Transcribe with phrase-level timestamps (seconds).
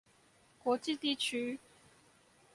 [0.63, 1.59] 國際地區